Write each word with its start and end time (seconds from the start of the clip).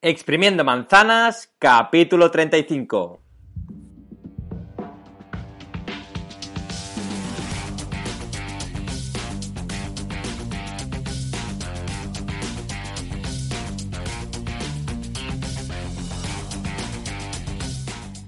Exprimiendo 0.00 0.62
manzanas, 0.62 1.52
capítulo 1.58 2.30
35. 2.30 3.20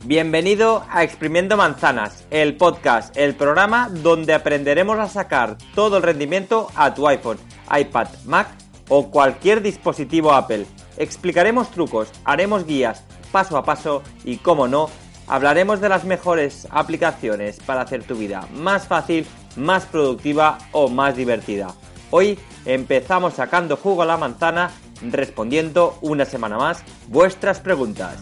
Bienvenido 0.05 0.84
a 0.91 1.05
Exprimiendo 1.05 1.57
Manzanas, 1.57 2.27
el 2.32 2.57
podcast, 2.57 3.16
el 3.16 3.37
programa 3.37 3.89
donde 3.89 4.34
aprenderemos 4.34 4.98
a 4.98 5.07
sacar 5.07 5.57
todo 5.77 5.98
el 5.98 6.02
rendimiento 6.02 6.66
a 6.75 6.93
tu 6.93 7.07
iPhone, 7.07 7.39
iPad, 7.73 8.09
Mac 8.25 8.48
o 8.89 9.09
cualquier 9.09 9.62
dispositivo 9.62 10.32
Apple. 10.32 10.66
Explicaremos 11.01 11.71
trucos, 11.71 12.12
haremos 12.27 12.67
guías 12.67 13.05
paso 13.32 13.57
a 13.57 13.64
paso 13.64 14.03
y, 14.22 14.36
como 14.36 14.68
no, 14.68 14.91
hablaremos 15.27 15.81
de 15.81 15.89
las 15.89 16.04
mejores 16.04 16.68
aplicaciones 16.71 17.58
para 17.64 17.81
hacer 17.81 18.04
tu 18.04 18.17
vida 18.17 18.46
más 18.53 18.86
fácil, 18.86 19.27
más 19.57 19.86
productiva 19.86 20.58
o 20.72 20.91
más 20.91 21.17
divertida. 21.17 21.75
Hoy 22.11 22.39
empezamos 22.67 23.32
sacando 23.32 23.79
jugo 23.79 24.03
a 24.03 24.05
la 24.05 24.18
manzana 24.18 24.72
respondiendo 25.00 25.96
una 26.03 26.27
semana 26.27 26.58
más 26.58 26.85
vuestras 27.08 27.61
preguntas. 27.61 28.19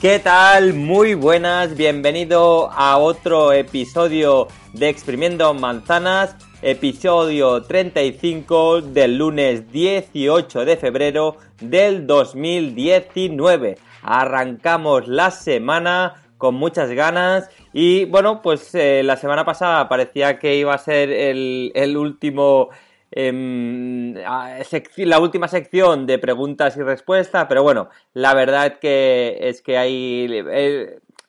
¿Qué 0.00 0.18
tal? 0.18 0.74
Muy 0.74 1.14
buenas, 1.14 1.76
bienvenido 1.76 2.72
a 2.72 2.98
otro 2.98 3.52
episodio 3.52 4.48
de 4.72 4.88
Exprimiendo 4.88 5.54
Manzanas, 5.54 6.34
episodio 6.68 7.62
35 7.62 8.80
del 8.82 9.18
lunes 9.18 9.70
18 9.70 10.64
de 10.64 10.76
febrero 10.76 11.36
del 11.60 12.08
2019. 12.08 13.78
Arrancamos 14.02 15.06
la 15.06 15.30
semana 15.30 16.24
con 16.38 16.56
muchas 16.56 16.90
ganas 16.90 17.48
y 17.72 18.06
bueno, 18.06 18.42
pues 18.42 18.74
eh, 18.74 19.02
la 19.04 19.16
semana 19.16 19.44
pasada 19.44 19.88
parecía 19.88 20.40
que 20.40 20.56
iba 20.56 20.74
a 20.74 20.78
ser 20.78 21.10
el, 21.10 21.70
el 21.76 21.96
último 21.96 22.70
Em, 23.18 24.14
la 24.14 25.20
última 25.20 25.48
sección 25.48 26.06
de 26.06 26.18
preguntas 26.18 26.76
y 26.76 26.82
respuestas, 26.82 27.46
pero 27.48 27.62
bueno, 27.62 27.88
la 28.12 28.34
verdad 28.34 28.78
que, 28.78 29.38
es 29.40 29.62
que 29.62 29.78
hay, 29.78 30.44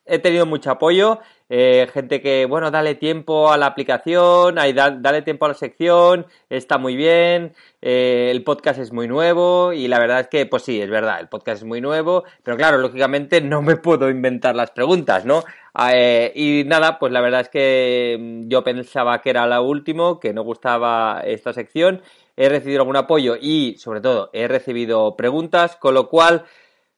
he, 0.08 0.20
tenido 0.20 0.46
mucho 0.46 0.72
apoyo, 0.72 1.20
eh, 1.50 1.88
gente 1.94 2.22
que, 2.22 2.46
bueno, 2.46 2.72
dale 2.72 2.96
tiempo 2.96 3.52
a 3.52 3.58
la 3.58 3.68
aplicación, 3.68 4.60
hay, 4.60 4.74
dale 4.74 5.22
tiempo 5.22 5.46
a 5.46 5.50
la 5.50 5.54
sección, 5.54 6.26
está 6.50 6.78
muy 6.78 6.96
bien, 6.96 7.54
eh, 7.82 8.30
el 8.32 8.44
podcast 8.44 8.80
es 8.80 8.92
muy 8.92 9.08
nuevo 9.08 9.74
y 9.74 9.88
la 9.88 10.00
verdad 10.00 10.22
es 10.22 10.28
que, 10.28 10.46
pues 10.46 10.64
sí, 10.64 10.82
es 10.82 10.90
verdad, 10.90 11.20
el 11.20 11.30
podcast 11.30 11.62
es 11.62 11.68
muy 11.68 11.82
nuevo, 11.82 12.24
pero 12.44 12.58
claro, 12.58 12.78
lógicamente 12.78 13.42
no 13.42 13.62
me 13.62 13.78
puedo 13.78 14.10
inventar 14.10 14.56
las 14.56 14.72
preguntas, 14.72 15.26
¿no? 15.26 15.44
Ah, 15.74 15.92
eh, 15.94 16.32
y 16.36 16.64
nada, 16.66 16.98
pues 16.98 17.12
la 17.12 17.22
verdad 17.22 17.42
es 17.42 17.50
que 17.50 18.18
mm, 18.20 18.50
yo 18.50 18.64
pensaba 18.64 19.22
que 19.22 19.30
era 19.30 19.46
la 19.46 19.62
último, 19.62 20.20
que 20.20 20.34
no 20.34 20.42
gustaba 20.44 21.22
esta 21.24 21.54
sección. 21.54 22.02
He 22.36 22.50
recibido 22.50 22.82
algún 22.82 22.96
apoyo 22.96 23.36
y, 23.40 23.76
sobre 23.78 24.02
todo, 24.02 24.32
he 24.34 24.48
recibido 24.48 25.16
preguntas, 25.16 25.76
con 25.76 25.94
lo 25.94 26.10
cual 26.10 26.46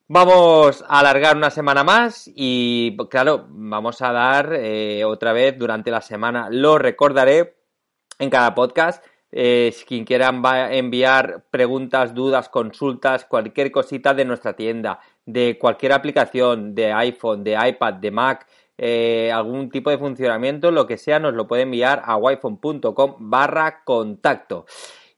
vamos 0.10 0.84
a 0.88 1.00
alargar 1.00 1.38
una 1.38 1.52
semana 1.52 1.84
más 1.84 2.30
y, 2.36 2.98
claro, 3.10 3.46
vamos 3.48 4.02
a 4.02 4.12
dar 4.12 4.54
eh, 4.54 5.06
otra 5.06 5.32
vez 5.32 5.58
durante 5.58 5.92
la 5.92 6.02
semana, 6.02 6.50
lo 6.52 6.78
recordaré 6.78 7.56
en 8.18 8.30
cada 8.30 8.54
podcast. 8.54 9.06
Eh, 9.32 9.74
quien 9.88 10.06
quiera 10.06 10.30
enviar 10.72 11.46
preguntas, 11.52 12.16
dudas, 12.16 12.50
consultas, 12.50 13.26
cualquier 13.26 13.72
cosita 13.72 14.16
de 14.16 14.26
nuestra 14.26 14.56
tienda, 14.56 15.00
de 15.24 15.60
cualquier 15.60 15.94
aplicación, 15.94 16.74
de 16.74 16.92
iPhone, 16.92 17.44
de 17.44 17.56
iPad, 17.70 17.94
de 17.94 18.10
Mac, 18.10 18.48
eh, 18.76 19.32
algún 19.32 19.70
tipo 19.70 19.92
de 19.92 20.00
funcionamiento, 20.00 20.72
lo 20.72 20.88
que 20.88 20.98
sea, 20.98 21.20
nos 21.20 21.36
lo 21.36 21.48
puede 21.48 21.62
enviar 21.62 22.02
a 22.06 22.18
wiphone.com 22.18 23.18
barra 23.20 23.84
contacto. 23.84 24.66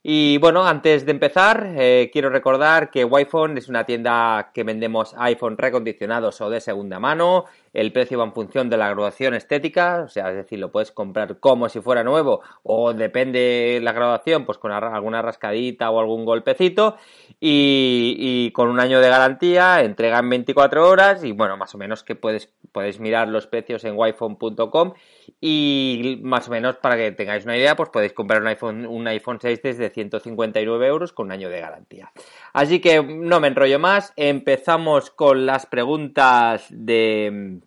Y 0.04 0.40
bueno, 0.40 0.66
antes 0.66 1.06
de 1.06 1.12
empezar, 1.12 1.74
eh, 1.78 2.10
quiero 2.12 2.32
recordar 2.32 2.90
que 2.90 3.06
Wi-Fi 3.06 3.58
es 3.58 3.70
una 3.70 3.86
tienda 3.86 4.50
que 4.52 4.64
vendemos 4.64 5.14
iPhone 5.18 5.58
recondicionados 5.58 6.42
o 6.42 6.50
de 6.50 6.60
segunda 6.60 7.00
mano. 7.00 7.46
El 7.74 7.94
precio 7.94 8.18
va 8.18 8.26
en 8.26 8.34
función 8.34 8.70
de 8.70 8.78
la 8.78 8.88
graduación 8.88 9.34
estética, 9.34 10.04
o 10.06 10.10
sea, 10.10 10.30
es 10.30 10.36
decir, 10.36 10.60
lo 10.60 10.72
puedes 10.72 10.92
comprar 10.92 11.40
como 11.40 11.70
si 11.70 11.80
fuera 11.80 12.04
nuevo 12.04 12.42
o 12.64 12.94
depende 12.94 13.80
la 13.82 13.94
graduación, 13.94 14.46
pues 14.46 14.58
con 14.58 14.72
alguna 14.72 15.22
rascadita 15.22 15.90
o 15.90 16.00
algún 16.00 16.26
golpecito. 16.26 16.98
Y, 17.40 18.52
con 18.52 18.68
un 18.68 18.80
año 18.80 19.00
de 19.00 19.10
garantía, 19.10 19.82
entrega 19.82 20.20
en 20.20 20.30
24 20.30 20.88
horas 20.88 21.24
y 21.24 21.32
bueno, 21.32 21.58
más 21.58 21.74
o 21.74 21.78
menos 21.78 22.04
que 22.04 22.16
puedes, 22.16 22.50
puedes 22.72 23.00
mirar 23.00 23.30
los 23.30 23.48
precios 23.48 23.84
en 23.86 23.98
wiphone.com 23.98 24.94
y 25.40 26.20
más 26.22 26.48
o 26.48 26.52
menos 26.52 26.78
para 26.78 26.98
que 26.98 27.12
tengáis 27.12 27.46
una 27.46 27.58
idea, 27.58 27.76
pues 27.76 27.90
podéis 27.90 28.14
comprar 28.14 28.42
un 28.42 28.48
iPhone, 28.48 28.86
un 28.86 29.08
iPhone 29.08 29.40
6 29.42 29.62
desde 29.62 29.90
159 29.90 30.88
euros 30.88 31.14
con 31.14 31.28
un 31.28 31.32
año 31.32 31.50
de 31.50 31.62
garantía. 31.62 32.12
Así 32.54 32.80
que 32.80 33.02
no 33.02 33.40
me 33.40 33.48
enrollo 33.48 33.80
más, 33.80 34.14
empezamos 34.16 35.10
con 35.10 35.46
las 35.46 35.66
preguntas 35.66 36.68
de, 36.70 37.61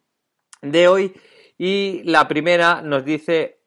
de 0.65 0.89
hoy 0.89 1.15
y 1.59 2.03
la 2.05 2.27
primera 2.27 2.83
nos 2.83 3.05
dice, 3.05 3.61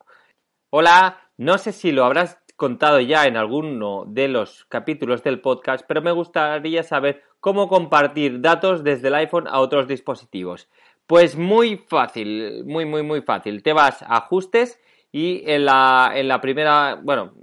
hola, 0.70 1.22
no 1.38 1.58
sé 1.58 1.72
si 1.72 1.92
lo 1.92 2.04
habrás 2.06 2.40
contado 2.56 3.00
ya 3.00 3.26
en 3.26 3.38
alguno 3.38 4.06
de 4.08 4.28
los 4.28 4.66
capítulos 4.66 5.24
del 5.24 5.40
podcast, 5.40 5.86
pero 5.88 6.02
me 6.02 6.12
gustaría 6.12 6.84
saber 6.84 7.24
cómo 7.40 7.68
compartir 7.70 8.42
datos 8.42 8.84
desde 8.84 9.10
el 9.10 9.16
iPhone 9.16 9.48
a 9.48 9.60
otros 9.60 9.88
dispositivos. 9.88 10.68
Pues 11.06 11.38
muy 11.38 11.78
fácil, 11.88 12.66
muy, 12.66 12.86
muy, 12.86 13.04
muy 13.04 13.22
fácil. 13.22 13.64
Te 13.64 13.74
vas 13.74 14.02
a 14.02 14.18
ajustes 14.18 14.82
y 15.12 15.44
en 15.50 15.66
la, 15.66 16.12
en 16.16 16.28
la 16.28 16.42
primera, 16.42 17.00
bueno, 17.02 17.34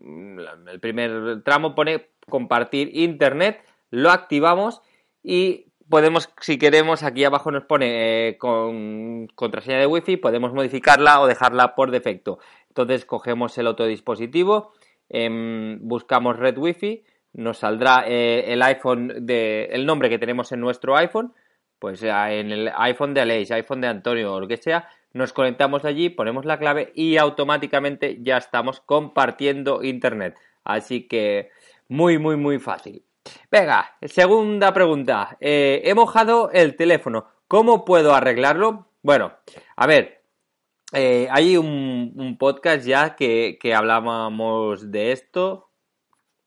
el 0.70 0.81
primer 0.81 1.43
tramo 1.43 1.75
pone 1.75 2.10
compartir 2.28 2.91
internet, 2.94 3.64
lo 3.91 4.10
activamos 4.10 4.82
y 5.22 5.72
podemos, 5.89 6.31
si 6.41 6.59
queremos, 6.59 7.03
aquí 7.03 7.25
abajo 7.25 7.50
nos 7.50 7.65
pone 7.65 8.28
eh, 8.28 8.39
con 8.39 9.28
contraseña 9.34 9.78
de 9.78 9.87
wifi, 9.87 10.17
podemos 10.17 10.53
modificarla 10.53 11.21
o 11.21 11.27
dejarla 11.27 11.75
por 11.75 11.91
defecto. 11.91 12.39
Entonces 12.69 13.05
cogemos 13.05 13.56
el 13.59 13.67
otro 13.67 13.87
dispositivo, 13.87 14.73
em, 15.09 15.78
buscamos 15.83 16.39
red 16.39 16.56
wifi, 16.59 17.05
nos 17.33 17.59
saldrá 17.59 18.05
eh, 18.06 18.53
el 18.53 18.62
iPhone 18.62 19.27
de, 19.27 19.67
el 19.73 19.87
nombre 19.87 20.09
que 20.09 20.19
tenemos 20.19 20.53
en 20.53 20.61
nuestro 20.61 20.97
iPhone, 20.97 21.34
pues 21.78 22.03
en 22.03 22.50
el 22.50 22.71
iPhone 22.77 23.12
de 23.15 23.21
Aleix, 23.21 23.50
iPhone 23.50 23.81
de 23.81 23.89
Antonio 23.89 24.34
o 24.34 24.41
lo 24.41 24.49
que 24.49 24.56
sea, 24.56 24.89
nos 25.12 25.33
conectamos 25.33 25.84
allí, 25.84 26.09
ponemos 26.11 26.44
la 26.44 26.59
clave 26.59 26.93
y 26.94 27.19
automáticamente 27.19 28.19
ya 28.23 28.37
estamos 28.37 28.81
compartiendo 28.81 29.83
internet. 29.83 30.37
Así 30.65 31.06
que 31.06 31.50
muy, 31.89 32.19
muy, 32.19 32.37
muy 32.37 32.59
fácil. 32.59 33.05
Venga, 33.51 33.97
segunda 34.03 34.73
pregunta. 34.73 35.37
Eh, 35.41 35.83
he 35.85 35.95
mojado 35.95 36.51
el 36.53 36.77
teléfono. 36.77 37.27
¿Cómo 37.49 37.85
puedo 37.85 38.15
arreglarlo? 38.15 38.89
Bueno, 39.03 39.33
a 39.77 39.87
ver, 39.87 40.23
eh, 40.93 41.29
hay 41.31 41.57
un, 41.57 42.37
podcast 42.39 42.87
ya 42.87 43.17
que, 43.17 43.59
que 43.61 43.75
hablábamos 43.75 44.91
de 44.91 45.12
esto. 45.12 45.71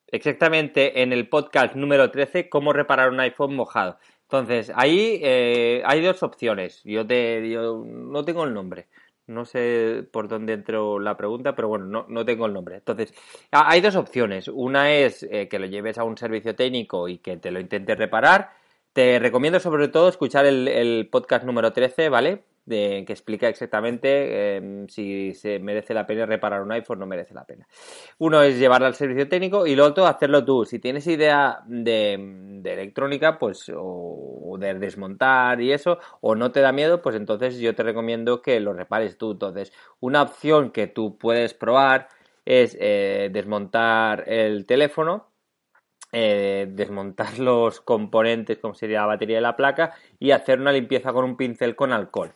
Exactamente 0.07 1.01
en 1.01 1.11
el 1.11 1.27
podcast 1.27 1.75
número 1.75 2.11
13, 2.11 2.49
cómo 2.49 2.71
reparar 2.73 3.09
un 3.09 3.19
iPhone 3.19 3.55
mojado. 3.55 3.99
Entonces, 4.23 4.71
ahí 4.75 5.19
eh, 5.23 5.81
hay 5.85 6.01
dos 6.01 6.21
opciones. 6.21 6.81
Yo, 6.83 7.07
te, 7.07 7.49
yo 7.49 7.83
no 7.85 8.25
tengo 8.25 8.43
el 8.43 8.53
nombre. 8.53 8.87
No 9.27 9.45
sé 9.45 10.07
por 10.11 10.27
dónde 10.27 10.53
entró 10.53 10.99
la 10.99 11.17
pregunta, 11.17 11.55
pero 11.55 11.67
bueno, 11.67 11.85
no, 11.85 12.05
no 12.07 12.25
tengo 12.25 12.45
el 12.45 12.53
nombre. 12.53 12.75
Entonces, 12.77 13.13
hay 13.51 13.81
dos 13.81 13.95
opciones. 13.95 14.47
Una 14.47 14.91
es 14.93 15.23
eh, 15.23 15.47
que 15.49 15.59
lo 15.59 15.65
lleves 15.65 15.97
a 15.97 16.05
un 16.05 16.17
servicio 16.17 16.55
técnico 16.55 17.09
y 17.09 17.17
que 17.19 17.37
te 17.37 17.51
lo 17.51 17.59
intentes 17.59 17.97
reparar. 17.97 18.51
Te 18.93 19.19
recomiendo 19.19 19.59
sobre 19.59 19.89
todo 19.89 20.09
escuchar 20.09 20.45
el, 20.45 20.67
el 20.67 21.09
podcast 21.11 21.45
número 21.45 21.73
13, 21.73 22.09
¿vale? 22.09 22.43
De, 22.67 23.03
que 23.07 23.13
explica 23.13 23.47
exactamente 23.47 24.57
em, 24.57 24.87
si 24.87 25.33
se 25.33 25.57
merece 25.59 25.93
la 25.93 26.05
pena 26.05 26.25
reparar 26.25 26.61
un 26.61 26.71
iPhone 26.73 26.97
o 26.97 26.99
no 26.99 27.05
merece 27.07 27.33
la 27.33 27.45
pena. 27.45 27.67
Uno 28.19 28.41
es 28.43 28.59
llevarlo 28.59 28.87
al 28.87 28.93
servicio 28.93 29.27
técnico 29.27 29.65
y 29.65 29.75
lo 29.75 29.85
otro 29.85 30.05
hacerlo 30.05 30.43
tú. 30.45 30.65
Si 30.65 30.79
tienes 30.79 31.07
idea 31.07 31.61
de, 31.65 32.13
electrónica, 32.63 33.39
pues 33.39 33.71
o, 33.73 34.57
de 34.59 34.73
desmontar 34.75 35.61
y 35.61 35.71
eso, 35.71 35.99
o 36.21 36.35
no 36.35 36.51
te 36.51 36.59
da 36.59 36.71
miedo, 36.71 37.01
pues 37.01 37.15
entonces 37.15 37.57
yo 37.59 37.73
te 37.73 37.83
recomiendo 37.83 38.41
que 38.41 38.59
lo 38.59 38.73
repares 38.73 39.17
tú. 39.17 39.31
Entonces, 39.31 39.71
una 40.01 40.21
opción 40.21 40.71
que 40.71 40.87
tú 40.87 41.17
puedes 41.17 41.53
probar 41.53 42.09
es 42.45 42.77
eh, 42.79 43.29
desmontar 43.31 44.25
el 44.27 44.65
teléfono 44.65 45.27
eh, 46.13 46.67
desmontar 46.69 47.37
los 47.39 47.81
componentes, 47.81 48.59
como 48.59 48.73
sería 48.73 49.01
la 49.01 49.07
batería 49.07 49.37
de 49.37 49.41
la 49.41 49.55
placa, 49.55 49.93
y 50.19 50.31
hacer 50.31 50.59
una 50.59 50.71
limpieza 50.71 51.11
con 51.13 51.25
un 51.25 51.37
pincel 51.37 51.75
con 51.75 51.91
alcohol. 51.91 52.33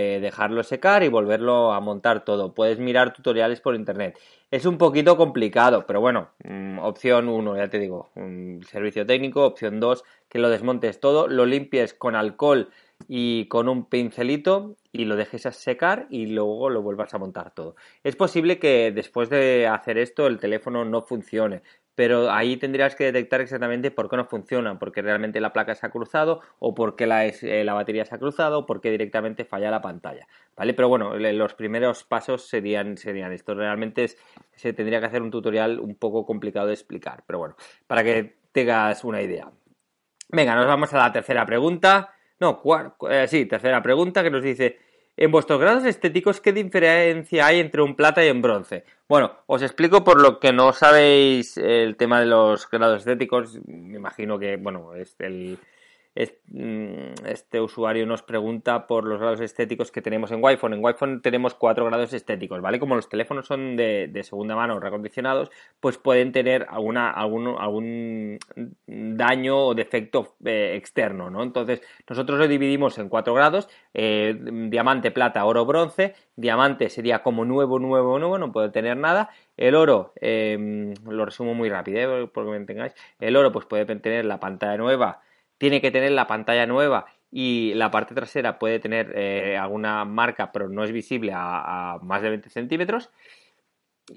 Dejarlo 0.00 0.62
secar 0.62 1.02
y 1.02 1.08
volverlo 1.08 1.72
a 1.72 1.80
montar 1.80 2.24
todo. 2.24 2.54
Puedes 2.54 2.78
mirar 2.78 3.12
tutoriales 3.12 3.60
por 3.60 3.74
internet. 3.74 4.18
Es 4.50 4.66
un 4.66 4.78
poquito 4.78 5.16
complicado, 5.16 5.86
pero 5.86 6.00
bueno, 6.00 6.30
mm, 6.44 6.78
opción 6.78 7.28
1, 7.28 7.56
ya 7.56 7.68
te 7.68 7.78
digo, 7.78 8.10
un 8.14 8.62
servicio 8.68 9.06
técnico, 9.06 9.44
opción 9.44 9.80
2, 9.80 10.04
que 10.28 10.38
lo 10.38 10.48
desmontes 10.48 11.00
todo, 11.00 11.28
lo 11.28 11.46
limpies 11.46 11.94
con 11.94 12.14
alcohol 12.14 12.70
y 13.08 13.46
con 13.48 13.68
un 13.68 13.86
pincelito 13.86 14.76
y 14.92 15.04
lo 15.04 15.16
dejes 15.16 15.46
a 15.46 15.52
secar 15.52 16.06
y 16.10 16.26
luego 16.26 16.70
lo 16.70 16.82
vuelvas 16.82 17.14
a 17.14 17.18
montar 17.18 17.52
todo. 17.52 17.76
Es 18.02 18.16
posible 18.16 18.58
que 18.58 18.92
después 18.92 19.28
de 19.28 19.66
hacer 19.66 19.98
esto 19.98 20.26
el 20.26 20.38
teléfono 20.38 20.84
no 20.84 21.02
funcione, 21.02 21.62
pero 21.94 22.30
ahí 22.30 22.56
tendrías 22.56 22.96
que 22.96 23.04
detectar 23.04 23.40
exactamente 23.40 23.90
por 23.90 24.08
qué 24.08 24.16
no 24.16 24.24
funciona, 24.24 24.78
porque 24.78 25.02
realmente 25.02 25.40
la 25.40 25.52
placa 25.52 25.74
se 25.74 25.86
ha 25.86 25.90
cruzado 25.90 26.40
o 26.58 26.74
porque 26.74 27.06
la, 27.06 27.26
eh, 27.26 27.62
la 27.64 27.74
batería 27.74 28.04
se 28.04 28.14
ha 28.14 28.18
cruzado 28.18 28.60
o 28.60 28.66
porque 28.66 28.90
directamente 28.90 29.44
falla 29.44 29.70
la 29.70 29.80
pantalla, 29.80 30.26
¿vale? 30.56 30.74
Pero 30.74 30.88
bueno, 30.88 31.16
los 31.16 31.54
primeros 31.54 32.04
pasos 32.04 32.48
serían, 32.48 32.96
serían 32.96 33.32
esto. 33.32 33.54
Realmente 33.54 34.08
se 34.54 34.72
tendría 34.72 35.00
que 35.00 35.06
hacer 35.06 35.22
un 35.22 35.30
tutorial 35.30 35.78
un 35.78 35.94
poco 35.94 36.26
complicado 36.26 36.66
de 36.66 36.74
explicar, 36.74 37.22
pero 37.26 37.38
bueno, 37.38 37.56
para 37.86 38.02
que 38.02 38.36
tengas 38.52 39.04
una 39.04 39.22
idea. 39.22 39.50
Venga, 40.30 40.54
nos 40.56 40.66
vamos 40.66 40.92
a 40.94 40.98
la 40.98 41.12
tercera 41.12 41.46
pregunta. 41.46 42.14
No, 42.40 42.60
eh, 43.08 43.26
sí, 43.28 43.46
tercera 43.46 43.80
pregunta 43.82 44.22
que 44.22 44.30
nos 44.30 44.42
dice, 44.42 44.78
en 45.16 45.30
vuestros 45.30 45.60
grados 45.60 45.84
estéticos, 45.84 46.40
¿qué 46.40 46.52
diferencia 46.52 47.46
hay 47.46 47.60
entre 47.60 47.82
un 47.82 47.94
plata 47.94 48.24
y 48.24 48.30
un 48.30 48.42
bronce? 48.42 48.84
Bueno, 49.08 49.32
os 49.46 49.62
explico 49.62 50.02
por 50.02 50.20
lo 50.20 50.40
que 50.40 50.52
no 50.52 50.72
sabéis 50.72 51.56
el 51.56 51.96
tema 51.96 52.20
de 52.20 52.26
los 52.26 52.68
grados 52.68 53.00
estéticos. 53.00 53.60
Me 53.66 53.96
imagino 53.96 54.38
que, 54.38 54.56
bueno, 54.56 54.94
es 54.94 55.14
el, 55.20 55.58
este 56.14 57.60
usuario 57.60 58.06
nos 58.06 58.22
pregunta 58.22 58.86
por 58.86 59.04
los 59.04 59.18
grados 59.18 59.40
estéticos 59.40 59.90
que 59.90 60.00
tenemos 60.00 60.30
en 60.30 60.42
wi 60.42 60.56
En 60.62 60.84
wi 60.84 60.94
tenemos 61.22 61.54
cuatro 61.54 61.84
grados 61.86 62.12
estéticos, 62.12 62.60
¿vale? 62.60 62.78
Como 62.78 62.94
los 62.94 63.08
teléfonos 63.08 63.46
son 63.46 63.76
de, 63.76 64.20
segunda 64.22 64.54
mano 64.54 64.78
recondicionados, 64.78 65.50
pues 65.80 65.98
pueden 65.98 66.30
tener 66.30 66.66
alguna, 66.70 67.10
algún, 67.10 67.48
algún 67.58 68.38
daño 68.86 69.66
o 69.66 69.74
defecto 69.74 70.36
eh, 70.44 70.74
externo, 70.76 71.30
¿no? 71.30 71.42
Entonces, 71.42 71.82
nosotros 72.08 72.38
lo 72.38 72.46
dividimos 72.46 72.96
en 72.98 73.08
cuatro 73.08 73.34
grados, 73.34 73.68
eh, 73.92 74.38
diamante, 74.68 75.10
plata, 75.10 75.44
oro, 75.44 75.66
bronce. 75.66 76.14
Diamante 76.36 76.90
sería 76.90 77.22
como 77.22 77.44
nuevo, 77.44 77.78
nuevo, 77.78 78.18
nuevo, 78.18 78.38
no 78.38 78.52
puede 78.52 78.68
tener 78.70 78.96
nada. 78.96 79.30
El 79.56 79.74
oro, 79.74 80.12
em, 80.20 80.94
lo 81.08 81.24
resumo 81.24 81.54
muy 81.54 81.68
rápido, 81.68 82.22
¿eh? 82.22 82.30
porque 82.32 82.50
me 82.50 82.56
entengáis. 82.56 82.94
El 83.20 83.36
oro, 83.36 83.52
pues 83.52 83.66
puede 83.66 83.84
tener 83.86 84.24
la 84.24 84.40
pantalla 84.40 84.76
nueva, 84.76 85.22
tiene 85.58 85.80
que 85.80 85.90
tener 85.90 86.12
la 86.12 86.26
pantalla 86.26 86.66
nueva 86.66 87.06
y 87.30 87.74
la 87.74 87.90
parte 87.90 88.14
trasera 88.14 88.58
puede 88.58 88.78
tener 88.78 89.12
eh, 89.16 89.56
alguna 89.56 90.04
marca 90.04 90.52
pero 90.52 90.68
no 90.68 90.84
es 90.84 90.92
visible 90.92 91.32
a, 91.34 91.98
más 92.02 92.22
de 92.22 92.30
20 92.30 92.50
centímetros. 92.50 93.10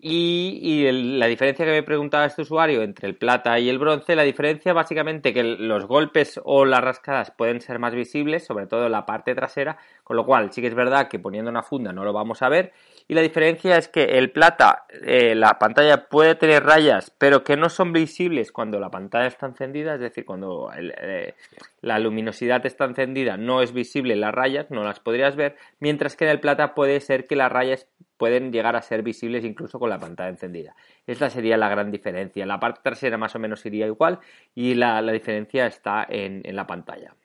Y, 0.01 0.91
la 0.91 1.27
diferencia 1.27 1.65
que 1.65 1.71
me 1.71 1.81
preguntaba 1.83 2.25
este 2.25 2.41
usuario 2.41 2.81
entre 2.81 3.07
el 3.07 3.15
plata 3.15 3.57
y 3.57 3.69
el 3.69 3.79
bronce, 3.79 4.17
la 4.17 4.23
diferencia 4.23 4.73
básicamente 4.73 5.33
que 5.33 5.43
los 5.43 5.85
golpes 5.85 6.41
o 6.43 6.65
las 6.65 6.81
rascadas 6.81 7.31
pueden 7.31 7.61
ser 7.61 7.79
más 7.79 7.95
visibles, 7.95 8.45
sobre 8.45 8.67
todo 8.67 8.87
en 8.87 8.91
la 8.91 9.05
parte 9.05 9.33
trasera, 9.33 9.77
con 10.03 10.17
lo 10.17 10.25
cual 10.25 10.51
sí 10.51 10.59
que 10.59 10.67
es 10.67 10.75
verdad 10.75 11.07
que 11.07 11.19
poniendo 11.19 11.49
una 11.49 11.63
funda 11.63 11.93
no 11.93 12.03
lo 12.03 12.11
vamos 12.11 12.41
a 12.41 12.49
ver. 12.49 12.73
Y 13.07 13.13
la 13.13 13.21
diferencia 13.21 13.77
es 13.77 13.87
que 13.87 14.03
el 14.03 14.31
plata, 14.31 14.85
eh, 15.05 15.33
la 15.35 15.57
pantalla 15.57 16.09
puede 16.09 16.35
tener 16.35 16.65
rayas, 16.65 17.13
pero 17.17 17.45
que 17.45 17.55
no 17.55 17.69
son 17.69 17.93
visibles 17.93 18.51
cuando 18.51 18.81
la 18.81 18.91
pantalla 18.91 19.27
está 19.27 19.45
encendida, 19.45 19.93
es 19.93 20.01
decir, 20.01 20.25
cuando 20.25 20.69
eh, 20.75 21.33
la 21.81 21.97
luminosidad 21.99 22.65
está 22.65 22.83
encendida 22.83 23.37
no 23.37 23.61
es 23.61 23.71
visible 23.71 24.17
las 24.17 24.33
rayas, 24.33 24.69
no 24.69 24.83
las 24.83 24.99
podrías 24.99 25.37
ver, 25.37 25.55
mientras 25.79 26.17
que 26.17 26.25
en 26.25 26.31
el 26.31 26.41
plata 26.41 26.75
puede 26.75 26.99
ser 26.99 27.25
que 27.25 27.37
las 27.37 27.51
rayas 27.51 27.87
pueden 28.17 28.51
llegar 28.51 28.75
a 28.75 28.81
ser 28.81 29.03
visibles 29.03 29.45
incluso 29.45 29.79
con 29.79 29.89
la 29.89 29.99
pantalla 29.99 30.29
encendida. 30.29 30.75
Esta 31.05 31.29
sería 31.29 31.57
la 31.57 31.69
gran 31.69 31.91
diferencia. 31.91 32.45
La 32.45 32.59
parte 32.59 32.81
trasera 32.83 33.17
más 33.17 33.35
o 33.35 33.39
menos 33.39 33.65
iría 33.65 33.85
igual 33.85 34.19
y 34.55 34.75
la, 34.75 35.01
diferencia 35.11 35.67
está 35.67 36.05
en 36.09 36.43
la 36.55 36.67
pantalla. 36.67 37.15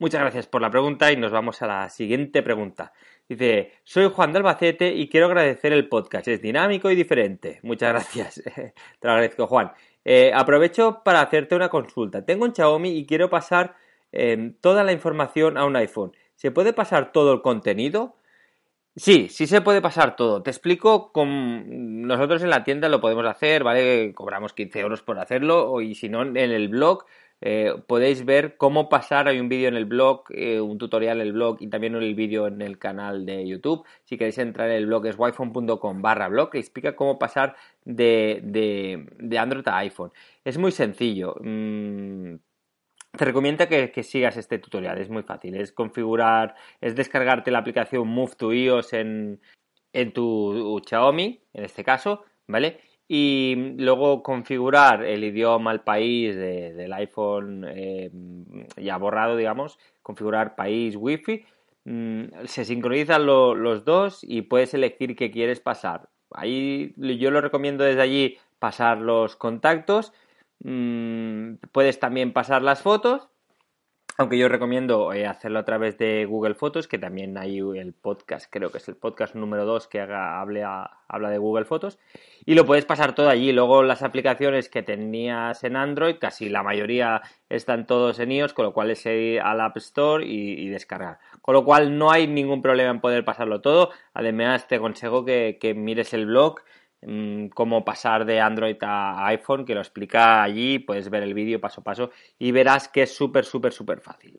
Muchas 0.00 0.22
gracias 0.22 0.46
por 0.46 0.62
la 0.62 0.70
pregunta 0.70 1.12
y 1.12 1.16
nos 1.16 1.30
vamos 1.30 1.60
a 1.60 1.66
la 1.66 1.90
siguiente 1.90 2.42
pregunta. 2.42 2.94
Dice, 3.28 3.72
soy 3.84 4.10
Juan 4.10 4.32
de 4.32 4.38
Albacete 4.38 4.94
y 4.94 5.10
quiero 5.10 5.26
agradecer 5.26 5.74
el 5.74 5.90
podcast. 5.90 6.26
Es 6.26 6.40
dinámico 6.40 6.90
y 6.90 6.94
diferente. 6.94 7.60
Muchas 7.62 7.92
gracias. 7.92 8.42
Te 8.54 8.72
lo 9.02 9.10
agradezco, 9.10 9.46
Juan. 9.46 9.72
Eh, 10.06 10.32
aprovecho 10.34 11.02
para 11.04 11.20
hacerte 11.20 11.54
una 11.54 11.68
consulta. 11.68 12.24
Tengo 12.24 12.46
un 12.46 12.54
Xiaomi 12.54 12.96
y 12.96 13.04
quiero 13.04 13.28
pasar 13.28 13.76
em, 14.10 14.54
toda 14.54 14.84
la 14.84 14.92
información 14.92 15.58
a 15.58 15.66
un 15.66 15.76
iPhone. 15.76 16.16
¿Se 16.34 16.50
puede 16.50 16.72
pasar 16.72 17.12
todo 17.12 17.34
el 17.34 17.42
contenido? 17.42 18.16
Sí, 19.00 19.28
sí 19.30 19.46
se 19.46 19.62
puede 19.62 19.80
pasar 19.80 20.14
todo. 20.14 20.42
Te 20.42 20.50
explico 20.50 21.10
con 21.10 22.06
nosotros 22.06 22.42
en 22.42 22.50
la 22.50 22.64
tienda 22.64 22.90
lo 22.90 23.00
podemos 23.00 23.24
hacer, 23.24 23.64
¿vale? 23.64 24.12
Cobramos 24.14 24.52
15 24.52 24.78
euros 24.78 25.00
por 25.02 25.18
hacerlo 25.18 25.80
y 25.80 25.94
si 25.94 26.10
no 26.10 26.20
en 26.22 26.36
el 26.36 26.68
blog 26.68 27.06
eh, 27.40 27.72
podéis 27.86 28.26
ver 28.26 28.58
cómo 28.58 28.90
pasar, 28.90 29.26
hay 29.26 29.40
un 29.40 29.48
vídeo 29.48 29.68
en 29.68 29.76
el 29.76 29.86
blog, 29.86 30.24
eh, 30.28 30.60
un 30.60 30.76
tutorial 30.76 31.22
en 31.22 31.28
el 31.28 31.32
blog 31.32 31.56
y 31.60 31.68
también 31.68 31.94
el 31.94 32.14
vídeo 32.14 32.46
en 32.46 32.60
el 32.60 32.78
canal 32.78 33.24
de 33.24 33.48
YouTube. 33.48 33.86
Si 34.04 34.18
queréis 34.18 34.36
entrar 34.36 34.68
en 34.68 34.76
el 34.76 34.86
blog 34.86 35.06
es 35.06 35.16
wiphone.com 35.18 36.02
barra 36.02 36.28
blog 36.28 36.50
que 36.50 36.58
explica 36.58 36.94
cómo 36.94 37.18
pasar 37.18 37.56
de, 37.86 38.40
de, 38.44 39.38
Android 39.38 39.66
a 39.68 39.78
iPhone. 39.78 40.12
Es 40.44 40.58
muy 40.58 40.72
sencillo. 40.72 41.36
Mm, 41.40 42.34
te 43.16 43.24
recomiendo 43.24 43.66
que, 43.68 44.02
sigas 44.02 44.36
este 44.36 44.58
tutorial, 44.58 44.98
es 44.98 45.10
muy 45.10 45.22
fácil. 45.22 45.56
Es 45.56 45.72
configurar, 45.72 46.54
es 46.80 46.94
descargarte 46.94 47.50
la 47.50 47.58
aplicación 47.58 48.08
Move 48.08 48.32
to 48.36 48.52
iOS 48.52 48.92
en, 48.92 49.40
en 49.92 50.12
tu 50.12 50.80
Xiaomi, 50.86 51.42
en 51.52 51.64
este 51.64 51.84
caso, 51.84 52.24
¿vale? 52.46 52.80
y 53.12 53.74
luego 53.76 54.22
configurar 54.22 55.02
el 55.02 55.24
idioma, 55.24 55.72
el 55.72 55.80
país 55.80 56.36
del 56.36 56.92
iPhone 56.92 57.66
eh, 57.68 58.08
ya 58.76 58.98
borrado, 58.98 59.36
digamos, 59.36 59.80
configurar 60.00 60.54
país 60.54 60.94
wifi, 60.94 61.44
mm, 61.86 62.44
se 62.44 62.64
sincronizan 62.64 63.26
los 63.26 63.84
dos 63.84 64.20
y 64.22 64.42
puedes 64.42 64.74
elegir 64.74 65.16
qué 65.16 65.32
quieres 65.32 65.58
pasar. 65.58 66.08
Ahí 66.30 66.94
yo 66.96 67.32
lo 67.32 67.40
recomiendo 67.40 67.82
desde 67.82 68.00
allí 68.00 68.38
pasar 68.60 68.98
los 68.98 69.34
contactos, 69.34 70.12
mm, 70.62 71.49
puedes 71.72 72.00
también 72.00 72.32
pasar 72.32 72.62
las 72.62 72.82
fotos 72.82 73.30
aunque 74.20 74.36
yo 74.36 74.50
recomiendo 74.50 75.14
eh, 75.14 75.26
hacerlo 75.26 75.60
a 75.60 75.64
través 75.64 75.96
de 75.96 76.26
Google 76.26 76.54
Fotos, 76.54 76.86
que 76.86 76.98
también 76.98 77.38
hay 77.38 77.58
el 77.58 77.94
podcast, 77.94 78.48
creo 78.50 78.70
que 78.70 78.76
es 78.76 78.86
el 78.86 78.96
podcast 78.96 79.34
número 79.34 79.64
2 79.64 79.88
que 79.88 79.98
haga, 79.98 80.42
habla 80.42 81.30
de 81.30 81.38
Google 81.38 81.64
Fotos. 81.64 81.98
Y 82.44 82.54
lo 82.54 82.66
puedes 82.66 82.84
pasar 82.84 83.14
todo 83.14 83.30
allí. 83.30 83.50
Luego 83.52 83.82
las 83.82 84.02
aplicaciones 84.02 84.68
que 84.68 84.82
tenías 84.82 85.64
en 85.64 85.74
Android, 85.74 86.16
casi 86.20 86.50
la 86.50 86.62
mayoría 86.62 87.22
están 87.48 87.86
todos 87.86 88.18
en 88.18 88.32
iOS, 88.32 88.52
con 88.52 88.66
lo 88.66 88.74
cual 88.74 88.90
es 88.90 89.06
ir 89.06 89.40
al 89.40 89.58
App 89.62 89.78
Store 89.78 90.22
y, 90.22 90.68
descargar. 90.68 91.18
Con 91.40 91.54
lo 91.54 91.64
cual 91.64 91.96
no 91.96 92.10
hay 92.10 92.26
ningún 92.26 92.60
problema 92.60 92.90
en 92.90 93.00
poder 93.00 93.24
pasarlo 93.24 93.62
todo. 93.62 93.90
Además 94.12 94.68
te 94.68 94.74
aconsejo 94.74 95.24
que 95.24 95.74
mires 95.74 96.12
el 96.12 96.26
blog 96.26 96.60
Mm, 97.02 97.46
cómo 97.48 97.82
pasar 97.82 98.26
de 98.26 98.40
Android 98.40 98.76
a 98.82 99.26
iPhone, 99.28 99.64
que 99.64 99.74
lo 99.74 99.80
explica 99.80 100.42
allí, 100.42 100.78
puedes 100.78 101.08
ver 101.08 101.22
el 101.22 101.32
vídeo 101.32 101.58
paso 101.58 101.80
a 101.80 101.84
paso 101.84 102.10
y 102.38 102.52
verás 102.52 102.88
que 102.88 103.02
es 103.02 103.14
súper, 103.14 103.44
súper, 103.44 103.72
súper 103.72 104.00
fácil. 104.00 104.38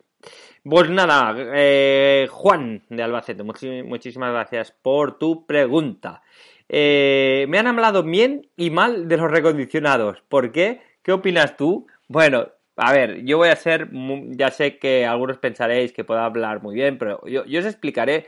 Pues 0.63 0.89
nada, 0.89 1.35
eh, 1.55 2.27
Juan 2.29 2.83
de 2.89 3.01
Albacete, 3.01 3.41
muchísimas 3.43 4.31
gracias 4.31 4.71
por 4.71 5.17
tu 5.17 5.47
pregunta. 5.47 6.21
Eh, 6.69 7.47
me 7.49 7.57
han 7.57 7.65
hablado 7.65 8.03
bien 8.03 8.47
y 8.55 8.69
mal 8.69 9.07
de 9.07 9.17
los 9.17 9.31
recondicionados. 9.31 10.21
¿Por 10.29 10.51
qué? 10.51 10.81
¿Qué 11.01 11.11
opinas 11.11 11.57
tú? 11.57 11.87
Bueno, 12.07 12.47
a 12.75 12.93
ver, 12.93 13.23
yo 13.25 13.37
voy 13.37 13.49
a 13.49 13.55
ser, 13.55 13.89
ya 14.29 14.51
sé 14.51 14.77
que 14.77 15.05
algunos 15.07 15.39
pensaréis 15.39 15.93
que 15.93 16.03
puedo 16.03 16.19
hablar 16.19 16.61
muy 16.61 16.75
bien, 16.75 16.99
pero 16.99 17.25
yo, 17.25 17.43
yo 17.45 17.59
os 17.59 17.65
explicaré 17.65 18.27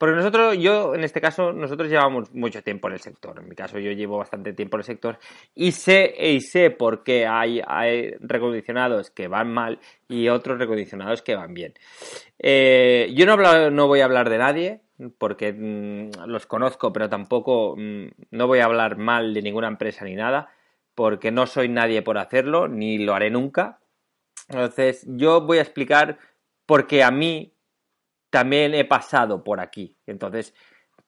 porque 0.00 0.16
nosotros, 0.16 0.56
yo 0.56 0.94
en 0.94 1.04
este 1.04 1.20
caso, 1.20 1.52
nosotros 1.52 1.90
llevamos 1.90 2.34
mucho 2.34 2.62
tiempo 2.62 2.88
en 2.88 2.94
el 2.94 3.00
sector. 3.00 3.38
En 3.38 3.46
mi 3.46 3.54
caso, 3.54 3.78
yo 3.78 3.92
llevo 3.92 4.16
bastante 4.16 4.54
tiempo 4.54 4.78
en 4.78 4.80
el 4.80 4.84
sector 4.84 5.18
y 5.54 5.72
sé, 5.72 6.14
y 6.18 6.40
sé 6.40 6.70
por 6.70 7.02
qué 7.02 7.26
hay, 7.26 7.60
recondicionados 8.20 9.10
que 9.10 9.28
van 9.28 9.52
mal 9.52 9.78
y 10.08 10.30
otros 10.30 10.58
recondicionados 10.58 11.20
que 11.20 11.34
van 11.34 11.52
bien. 11.52 11.74
Eh, 12.38 13.12
yo 13.14 13.26
no, 13.26 13.86
voy 13.88 14.00
a 14.00 14.06
hablar 14.06 14.30
de 14.30 14.38
nadie, 14.38 14.80
porque 15.18 15.52
mm, 15.52 16.26
los 16.28 16.46
conozco, 16.46 16.94
pero 16.94 17.10
tampoco 17.10 17.76
mm, 17.76 18.06
no 18.30 18.46
voy 18.46 18.60
a 18.60 18.64
hablar 18.64 18.96
mal 18.96 19.34
de 19.34 19.42
ninguna 19.42 19.68
empresa 19.68 20.06
ni 20.06 20.14
nada, 20.14 20.48
porque 20.94 21.30
no 21.30 21.46
soy 21.46 21.68
nadie 21.68 22.00
por 22.00 22.16
hacerlo, 22.16 22.68
ni 22.68 22.96
lo 22.96 23.14
haré 23.14 23.30
nunca. 23.30 23.80
Entonces, 24.48 25.04
yo 25.06 25.42
voy 25.42 25.58
a 25.58 25.62
explicar 25.62 26.16
por 26.64 26.86
qué 26.86 27.02
a 27.02 27.10
mí 27.10 27.52
también 28.30 28.74
he 28.74 28.84
pasado 28.84 29.44
por 29.44 29.60
aquí. 29.60 29.96
Entonces, 30.06 30.54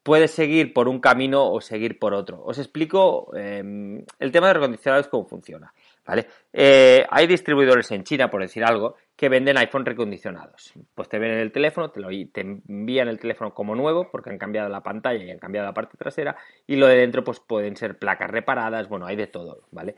puedes 0.02 0.32
seguir 0.32 0.72
por 0.72 0.88
un 0.88 1.00
camino 1.00 1.50
o 1.50 1.60
seguir 1.60 1.98
por 1.98 2.14
otro. 2.14 2.42
Os 2.44 2.58
explico 2.58 3.34
em, 3.36 4.04
el 4.18 4.32
tema 4.32 4.48
de 4.48 4.54
recondicionados 4.54 5.08
cómo 5.08 5.26
funciona. 5.26 5.72
¿vale? 6.04 6.26
Eh, 6.52 7.04
hay 7.08 7.26
distribuidores 7.26 7.90
en 7.92 8.04
China, 8.04 8.28
por 8.28 8.42
decir 8.42 8.64
algo, 8.64 8.96
que 9.16 9.28
venden 9.28 9.56
iPhone 9.58 9.86
recondicionados. 9.86 10.72
Pues 10.94 11.08
te 11.08 11.18
ven 11.18 11.32
el 11.32 11.52
teléfono, 11.52 11.90
te, 11.90 12.00
lo, 12.00 12.08
te 12.08 12.40
envían 12.40 13.08
el 13.08 13.20
teléfono 13.20 13.54
como 13.54 13.74
nuevo 13.74 14.10
porque 14.10 14.30
han 14.30 14.38
cambiado 14.38 14.68
la 14.68 14.82
pantalla 14.82 15.22
y 15.24 15.30
han 15.30 15.38
cambiado 15.38 15.66
la 15.66 15.74
parte 15.74 15.96
trasera 15.96 16.36
y 16.66 16.76
lo 16.76 16.88
de 16.88 16.96
dentro 16.96 17.22
pues 17.22 17.38
pueden 17.38 17.76
ser 17.76 17.98
placas 17.98 18.30
reparadas, 18.30 18.88
bueno, 18.88 19.06
hay 19.06 19.16
de 19.16 19.28
todo, 19.28 19.68
¿vale? 19.70 19.94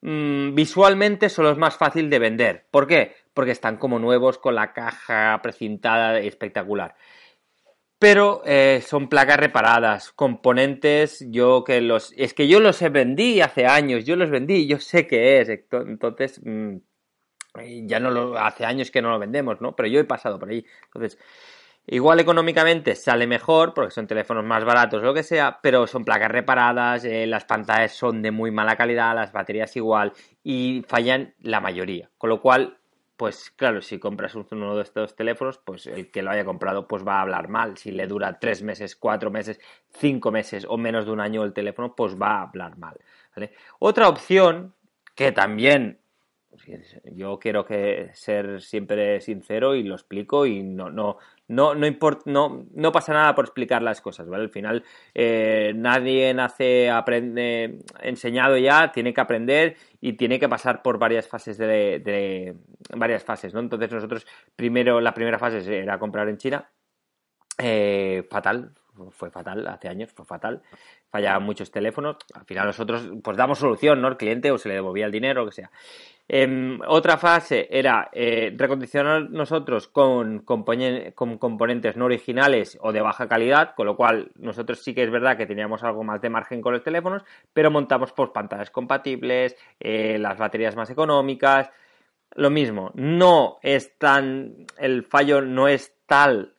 Mm, 0.00 0.54
visualmente 0.54 1.28
son 1.28 1.46
los 1.46 1.58
más 1.58 1.76
fácil 1.76 2.10
de 2.10 2.18
vender. 2.18 2.66
¿Por 2.70 2.86
qué? 2.86 3.14
Porque 3.34 3.52
están 3.52 3.76
como 3.76 3.98
nuevos 3.98 4.38
con 4.38 4.54
la 4.54 4.72
caja 4.72 5.40
precintada 5.42 6.18
espectacular 6.18 6.94
pero 7.98 8.42
eh, 8.44 8.80
son 8.86 9.08
placas 9.08 9.38
reparadas, 9.38 10.12
componentes, 10.12 11.24
yo 11.30 11.64
que 11.64 11.80
los... 11.80 12.12
Es 12.16 12.32
que 12.32 12.46
yo 12.46 12.60
los 12.60 12.80
vendí 12.92 13.40
hace 13.40 13.66
años, 13.66 14.04
yo 14.04 14.14
los 14.14 14.30
vendí, 14.30 14.68
yo 14.68 14.78
sé 14.78 15.06
qué 15.06 15.40
es, 15.40 15.48
entonces... 15.48 16.40
Mm, 16.44 16.76
ya 17.86 17.98
no 17.98 18.10
lo... 18.10 18.38
Hace 18.38 18.64
años 18.64 18.90
que 18.92 19.02
no 19.02 19.10
lo 19.10 19.18
vendemos, 19.18 19.60
¿no? 19.60 19.74
Pero 19.74 19.88
yo 19.88 19.98
he 19.98 20.04
pasado 20.04 20.38
por 20.38 20.50
ahí. 20.50 20.64
Entonces, 20.86 21.18
igual 21.88 22.20
económicamente 22.20 22.94
sale 22.94 23.26
mejor, 23.26 23.74
porque 23.74 23.90
son 23.90 24.06
teléfonos 24.06 24.44
más 24.44 24.64
baratos 24.64 25.02
lo 25.02 25.14
que 25.14 25.22
sea, 25.22 25.58
pero 25.62 25.86
son 25.86 26.04
placas 26.04 26.30
reparadas, 26.30 27.04
eh, 27.04 27.26
las 27.26 27.44
pantallas 27.44 27.92
son 27.92 28.22
de 28.22 28.30
muy 28.30 28.50
mala 28.50 28.76
calidad, 28.76 29.14
las 29.14 29.32
baterías 29.32 29.74
igual, 29.76 30.12
y 30.42 30.84
fallan 30.86 31.34
la 31.40 31.60
mayoría. 31.60 32.10
Con 32.18 32.30
lo 32.30 32.40
cual, 32.40 32.78
pues 33.16 33.50
claro, 33.50 33.80
si 33.82 33.98
compras 33.98 34.34
uno 34.34 34.76
de 34.76 34.82
estos 34.82 35.16
teléfonos, 35.16 35.58
pues 35.58 35.86
el 35.86 36.10
que 36.10 36.22
lo 36.22 36.30
haya 36.30 36.44
comprado 36.44 36.86
pues 36.86 37.06
va 37.06 37.18
a 37.18 37.22
hablar 37.22 37.48
mal. 37.48 37.76
Si 37.76 37.90
le 37.90 38.06
dura 38.06 38.38
tres 38.38 38.62
meses, 38.62 38.94
cuatro 38.94 39.30
meses, 39.30 39.60
cinco 39.90 40.30
meses 40.30 40.66
o 40.68 40.76
menos 40.76 41.06
de 41.06 41.12
un 41.12 41.20
año 41.20 41.42
el 41.42 41.52
teléfono, 41.52 41.94
pues 41.96 42.20
va 42.20 42.38
a 42.38 42.42
hablar 42.42 42.78
mal. 42.78 42.98
Otra 43.78 44.08
opción 44.08 44.74
que 45.14 45.32
también 45.32 46.00
yo 47.12 47.38
quiero 47.38 47.64
que 47.64 48.10
ser 48.14 48.60
siempre 48.60 49.20
sincero 49.20 49.74
y 49.74 49.82
lo 49.82 49.94
explico 49.94 50.46
y 50.46 50.62
no, 50.62 50.90
no, 50.90 51.18
no, 51.48 51.74
no, 51.74 52.66
no, 52.74 52.92
pasa 52.92 53.12
nada 53.12 53.34
por 53.34 53.46
explicar 53.46 53.82
las 53.82 54.00
cosas, 54.00 54.28
¿vale? 54.28 54.44
Al 54.44 54.50
final 54.50 54.84
eh, 55.14 55.72
nadie 55.74 56.32
nace 56.34 56.90
aprende, 56.90 57.78
enseñado 58.00 58.56
ya, 58.56 58.92
tiene 58.92 59.14
que 59.14 59.20
aprender 59.20 59.76
y 60.00 60.14
tiene 60.14 60.38
que 60.38 60.48
pasar 60.48 60.82
por 60.82 60.98
varias 60.98 61.28
fases 61.28 61.58
de, 61.58 62.54
varias 62.96 63.24
fases, 63.24 63.54
¿no? 63.54 63.60
Entonces 63.60 63.90
nosotros 63.90 64.26
primero, 64.56 65.00
la 65.00 65.14
primera 65.14 65.38
fase 65.38 65.78
era 65.78 65.98
comprar 65.98 66.28
en 66.28 66.38
China, 66.38 66.70
eh, 67.58 68.26
fatal, 68.30 68.72
fue 69.10 69.30
fatal, 69.30 69.66
hace 69.66 69.88
años 69.88 70.12
fue 70.12 70.24
fatal, 70.24 70.62
fallaban 71.10 71.42
muchos 71.42 71.70
teléfonos, 71.70 72.16
al 72.34 72.44
final 72.44 72.66
nosotros 72.66 73.08
pues 73.22 73.36
damos 73.36 73.58
solución, 73.58 74.00
¿no? 74.00 74.08
El 74.08 74.16
cliente 74.16 74.50
o 74.50 74.58
se 74.58 74.68
le 74.68 74.74
devolvía 74.74 75.06
el 75.06 75.12
dinero, 75.12 75.42
o 75.42 75.46
que 75.46 75.52
sea. 75.52 75.70
Em, 76.30 76.78
otra 76.86 77.16
fase 77.16 77.68
era 77.70 78.10
eh, 78.12 78.52
recondicionar 78.54 79.30
nosotros 79.30 79.88
con, 79.88 80.40
componentes 80.40 81.96
no 81.96 82.04
originales 82.04 82.76
o 82.82 82.92
de 82.92 83.00
baja 83.00 83.26
calidad, 83.26 83.74
con 83.74 83.86
lo 83.86 83.96
cual 83.96 84.30
nosotros 84.36 84.80
sí 84.80 84.94
que 84.94 85.04
es 85.04 85.10
verdad 85.10 85.38
que 85.38 85.46
teníamos 85.46 85.82
algo 85.84 86.04
más 86.04 86.20
de 86.20 86.28
margen 86.28 86.60
con 86.60 86.74
los 86.74 86.84
teléfonos, 86.84 87.22
pero 87.54 87.70
montamos 87.70 88.12
por 88.12 88.34
pantallas 88.34 88.70
compatibles, 88.70 89.56
eh, 89.80 90.18
las 90.18 90.36
baterías 90.36 90.76
más 90.76 90.90
económicas. 90.90 91.70
Lo 92.34 92.50
mismo, 92.50 92.90
no 92.94 93.58
es 93.62 93.96
tan. 93.98 94.66
El 94.76 95.04
fallo 95.04 95.40
no 95.40 95.66
es 95.66 95.96
tal 96.04 96.57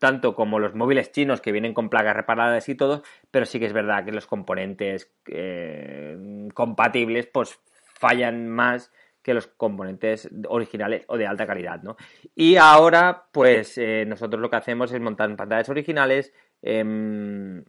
tanto 0.00 0.34
como 0.34 0.58
los 0.58 0.74
móviles 0.74 1.12
chinos 1.12 1.40
que 1.40 1.52
vienen 1.52 1.74
con 1.74 1.90
placas 1.90 2.16
reparadas 2.16 2.68
y 2.68 2.74
todo, 2.74 3.04
pero 3.30 3.46
sí 3.46 3.60
que 3.60 3.66
es 3.66 3.72
verdad 3.72 4.04
que 4.04 4.10
los 4.10 4.26
componentes 4.26 5.12
eh, 5.26 6.48
compatibles 6.54 7.26
pues 7.26 7.60
fallan 7.94 8.48
más 8.48 8.90
que 9.22 9.34
los 9.34 9.46
componentes 9.46 10.28
originales 10.48 11.04
o 11.06 11.18
de 11.18 11.26
alta 11.26 11.46
calidad, 11.46 11.82
¿no? 11.82 11.96
Y 12.34 12.56
ahora, 12.56 13.26
pues 13.30 13.76
eh, 13.76 14.04
nosotros 14.06 14.40
lo 14.40 14.48
que 14.48 14.56
hacemos 14.56 14.90
es 14.90 15.00
montar 15.00 15.36
pantallas 15.36 15.68
originales, 15.68 16.32
em, 16.62 17.62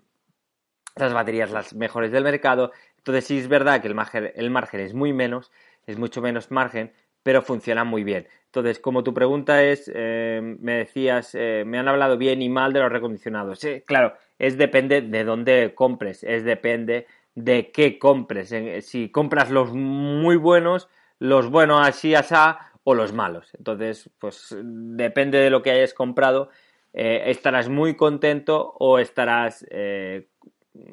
las 0.95 1.13
baterías 1.13 1.51
las 1.51 1.73
mejores 1.73 2.13
del 2.13 2.23
mercado. 2.23 2.71
Entonces 2.97 3.25
sí 3.25 3.39
es 3.39 3.49
verdad 3.49 3.81
que 3.81 3.89
el 3.89 3.95
margen, 3.95 4.31
el 4.33 4.49
margen 4.49 4.79
es 4.79 4.93
muy 4.93 5.11
menos, 5.11 5.51
es 5.85 5.97
mucho 5.97 6.21
menos 6.21 6.49
margen, 6.49 6.93
pero 7.23 7.41
funciona 7.41 7.83
muy 7.83 8.03
bien. 8.03 8.27
Entonces, 8.45 8.79
como 8.79 9.03
tu 9.03 9.13
pregunta 9.13 9.63
es, 9.63 9.89
em, 9.93 10.57
me 10.59 10.73
decías, 10.79 11.35
eh, 11.35 11.63
me 11.65 11.79
han 11.79 11.87
hablado 11.87 12.17
bien 12.17 12.41
y 12.41 12.49
mal 12.49 12.73
de 12.73 12.81
los 12.81 12.91
recondicionados. 12.91 13.59
Sí, 13.59 13.81
claro, 13.85 14.13
es 14.39 14.57
depende 14.57 15.01
de 15.01 15.23
dónde 15.23 15.73
compres, 15.73 16.23
es 16.23 16.43
depende 16.43 17.07
de 17.35 17.71
qué 17.71 17.97
compres. 17.97 18.53
Si 18.85 19.09
compras 19.09 19.49
los 19.51 19.71
muy 19.73 20.35
buenos, 20.35 20.89
los 21.19 21.49
buenos 21.49 21.87
así, 21.87 22.13
asá, 22.13 22.71
o 22.83 22.95
los 22.95 23.13
malos. 23.13 23.53
Entonces, 23.57 24.09
pues 24.19 24.55
depende 24.61 25.37
de 25.37 25.49
lo 25.49 25.61
que 25.61 25.71
hayas 25.71 25.93
comprado, 25.93 26.49
eh, 26.93 27.23
estarás 27.27 27.69
muy 27.69 27.95
contento 27.95 28.73
o 28.79 28.99
estarás, 28.99 29.65
eh, 29.69 30.27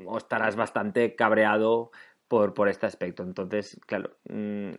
o 0.06 0.18
estarás 0.18 0.56
bastante 0.56 1.14
cabreado 1.14 1.90
por, 2.28 2.54
por 2.54 2.68
este 2.68 2.86
aspecto. 2.86 3.22
Entonces, 3.22 3.80
claro, 3.86 4.10
mm, 4.28 4.72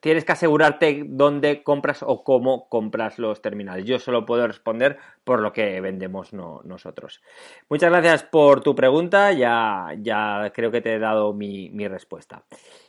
tienes 0.00 0.24
que 0.24 0.32
asegurarte 0.32 1.04
dónde 1.06 1.62
compras 1.62 2.04
o 2.06 2.22
cómo 2.22 2.68
compras 2.68 3.18
los 3.18 3.42
terminales. 3.42 3.84
Yo 3.84 3.98
solo 3.98 4.24
puedo 4.24 4.46
responder 4.46 4.98
por 5.24 5.40
lo 5.40 5.52
que 5.52 5.80
vendemos 5.80 6.32
nosotros. 6.32 7.20
Muchas 7.68 7.90
gracias 7.90 8.22
por 8.22 8.62
tu 8.62 8.74
pregunta, 8.74 9.32
ya, 9.32 9.88
ya 9.98 10.52
creo 10.54 10.70
que 10.70 10.80
te 10.80 10.94
he 10.94 10.98
dado 10.98 11.32
mi, 11.34 11.68
respuesta. 11.88 12.44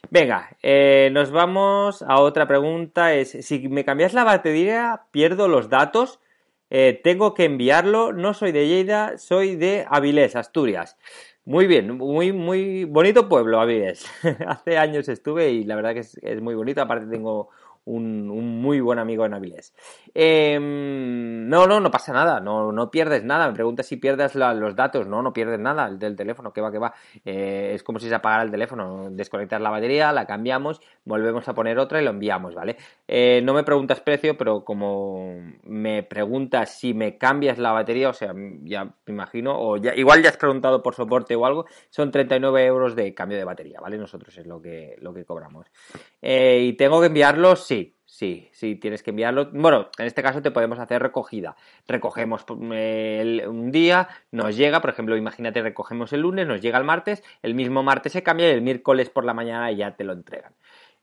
Venga, 0.10 0.56
eh, 0.62 1.10
nos 1.12 1.32
vamos 1.32 2.02
a 2.04 2.20
otra 2.20 2.48
pregunta. 2.48 3.14
Es, 3.14 3.32
si 3.42 3.68
me 3.70 3.86
cambias 3.86 4.14
la 4.14 4.24
batería, 4.24 5.02
pierdo 5.12 5.48
los 5.48 5.70
datos. 5.70 6.20
Eh, 6.70 7.00
tengo 7.04 7.34
que 7.34 7.46
enviarlo. 7.46 8.14
No 8.14 8.34
soy 8.34 8.52
de 8.52 8.68
Lleida, 8.68 9.18
soy 9.18 9.56
de 9.56 9.86
Avilés, 9.90 10.36
Asturias. 10.36 10.98
Muy 11.50 11.66
bien, 11.66 11.98
muy, 11.98 12.32
muy 12.32 12.84
bonito 12.84 13.28
pueblo, 13.28 13.60
Avilés. 13.60 14.06
Hace 14.48 14.78
años 14.78 15.10
estuve 15.10 15.50
y 15.50 15.64
la 15.64 15.76
verdad 15.76 15.96
que 15.96 16.02
es, 16.02 16.42
muy 16.44 16.54
bonito. 16.54 16.80
Aparte 16.80 17.08
tengo 17.08 17.50
un, 17.90 18.62
muy 18.62 18.80
buen 18.80 19.00
amigo 19.00 19.26
en 19.26 19.34
Avilés. 19.34 19.74
Em, 20.14 21.48
no, 21.48 21.66
no, 21.68 21.80
no 21.80 21.92
pasa 21.92 22.14
nada, 22.14 22.40
no, 22.40 22.72
no 22.72 22.92
pierdes 22.92 23.24
nada. 23.24 23.48
Me 23.48 23.54
preguntas 23.54 23.86
si 23.88 23.98
pierdes 23.98 24.36
los 24.36 24.76
datos. 24.76 25.08
No, 25.08 25.22
no 25.22 25.34
pierdes 25.34 25.60
nada 25.60 25.88
el 25.88 25.98
del 25.98 26.16
teléfono, 26.16 26.54
que 26.54 26.62
va, 26.62 26.72
que 26.72 26.78
va. 26.78 26.94
Eh, 27.26 27.72
es 27.74 27.84
como 27.84 28.00
si 28.00 28.08
se 28.08 28.16
apagara 28.16 28.44
el 28.44 28.52
teléfono. 28.52 29.10
Desconectas 29.12 29.62
la 29.62 29.70
batería, 29.70 30.12
la 30.12 30.26
cambiamos, 30.26 30.82
volvemos 31.06 31.48
a 31.48 31.54
poner 31.54 31.80
otra 31.80 32.02
y 32.02 32.06
lo 32.06 32.12
enviamos, 32.12 32.56
¿vale? 32.56 32.78
Eh, 33.08 33.42
no 33.44 33.54
me 33.54 33.64
preguntas 33.64 34.00
precio, 34.02 34.38
pero 34.38 34.64
como 34.64 35.36
me 35.64 36.04
preguntas 36.04 36.78
si 36.78 36.94
me 36.94 37.18
cambias 37.18 37.58
la 37.58 37.72
batería, 37.72 38.10
o 38.10 38.14
sea, 38.14 38.34
ya 38.64 38.86
me 38.86 39.14
imagino, 39.14 39.56
o 39.60 39.78
ya, 39.78 39.96
igual 39.96 40.22
ya 40.22 40.30
has 40.30 40.38
preguntado 40.38 40.84
por 40.84 40.96
soporte 40.96 41.36
o 41.36 41.46
algo, 41.46 41.66
son 41.90 42.12
39 42.12 42.66
euros 42.66 42.96
de 42.96 43.14
cambio 43.14 43.38
de 43.38 43.44
batería, 43.44 43.80
¿vale? 43.82 43.98
Nosotros 43.98 44.38
es 44.38 44.46
lo 44.46 44.62
que, 44.62 44.96
lo 45.02 45.14
que 45.14 45.26
cobramos. 45.26 45.68
Eh, 46.22 46.60
y 46.64 46.74
tengo 46.74 47.00
que 47.00 47.08
enviarlos, 47.08 47.66
sí, 47.66 47.79
Sí, 48.20 48.50
sí, 48.52 48.76
tienes 48.76 49.02
que 49.02 49.12
enviarlo. 49.12 49.50
Bueno, 49.54 49.88
en 49.98 50.06
este 50.06 50.22
caso 50.22 50.42
te 50.42 50.52
podemos 50.52 50.78
hacer 50.78 51.02
recogida. 51.02 51.56
Recogemos 51.88 52.44
eh, 52.74 53.46
un 53.48 53.72
día, 53.72 54.10
nos 54.34 54.58
llega, 54.58 54.82
por 54.82 54.90
ejemplo, 54.90 55.16
imagínate, 55.16 55.62
recogemos 55.62 56.12
el 56.12 56.20
lunes, 56.20 56.46
nos 56.46 56.60
llega 56.60 56.78
el 56.78 56.84
martes, 56.84 57.24
el 57.42 57.56
mismo 57.56 57.82
martes 57.82 58.12
se 58.12 58.22
cambia 58.22 58.50
y 58.50 58.56
el 58.56 58.62
miércoles 58.62 59.10
por 59.10 59.24
la 59.24 59.34
mañana 59.34 59.72
ya 59.72 59.96
te 59.96 60.04
lo 60.04 60.12
entregan. 60.12 60.52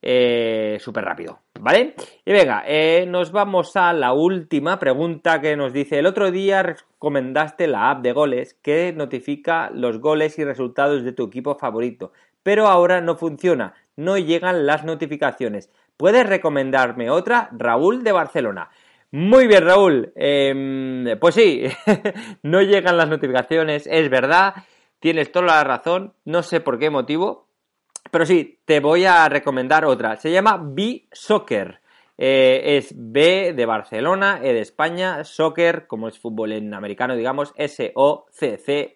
Eh, 0.02 0.76
Súper 0.78 1.06
rápido, 1.06 1.38
¿vale? 1.58 1.94
Y 2.22 2.32
venga, 2.32 2.64
eh, 2.66 3.06
nos 3.08 3.32
vamos 3.32 3.74
a 3.76 3.94
la 3.94 4.12
última 4.12 4.78
pregunta 4.78 5.40
que 5.40 5.56
nos 5.56 5.72
dice, 5.72 5.98
el 5.98 6.04
otro 6.04 6.30
día 6.30 6.62
recomendaste 6.62 7.66
la 7.66 7.92
app 7.92 8.02
de 8.02 8.12
goles 8.12 8.58
que 8.60 8.92
notifica 8.92 9.70
los 9.70 10.00
goles 10.00 10.38
y 10.38 10.44
resultados 10.44 11.02
de 11.02 11.12
tu 11.12 11.24
equipo 11.24 11.54
favorito, 11.54 12.12
pero 12.42 12.66
ahora 12.66 13.00
no 13.00 13.16
funciona, 13.16 13.72
no 13.96 14.18
llegan 14.18 14.66
las 14.66 14.84
notificaciones. 14.84 15.70
¿Puedes 15.96 16.26
recomendarme 16.26 17.10
otra? 17.10 17.48
Raúl 17.52 18.04
de 18.04 18.12
Barcelona. 18.12 18.70
Muy 19.12 19.46
bien, 19.46 19.64
Raúl. 19.64 20.12
Em, 20.14 21.18
pues 21.18 21.34
sí, 21.34 21.64
no 22.42 22.60
llegan 22.60 22.96
las 22.96 23.08
notificaciones, 23.08 23.86
es 23.90 24.10
verdad, 24.10 24.54
tienes 25.00 25.32
toda 25.32 25.46
la 25.46 25.64
razón, 25.64 26.12
no 26.24 26.42
sé 26.42 26.60
por 26.60 26.78
qué 26.78 26.90
motivo, 26.90 27.46
pero 28.10 28.26
sí, 28.26 28.58
te 28.64 28.80
voy 28.80 29.04
a 29.04 29.28
recomendar 29.28 29.84
otra. 29.84 30.16
Se 30.16 30.30
llama 30.30 30.60
B-Soccer. 30.62 31.80
Eh, 32.18 32.76
es 32.78 32.94
B 32.96 33.52
de 33.54 33.66
Barcelona, 33.66 34.40
E 34.42 34.54
de 34.54 34.60
España, 34.60 35.22
Soccer, 35.24 35.86
como 35.86 36.08
es 36.08 36.18
fútbol 36.18 36.52
en 36.52 36.72
americano, 36.72 37.14
digamos, 37.14 37.52
S-O-C-C-E-R. 37.56 38.90